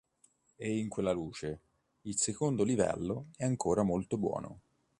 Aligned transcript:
E 0.55 0.77
in 0.79 0.89
quella 0.89 1.11
luce, 1.11 1.61
il 2.05 2.17
secondo 2.17 2.63
livello 2.63 3.27
è 3.37 3.43
ancora 3.43 3.83
molto 3.83 4.17
buono". 4.17 4.61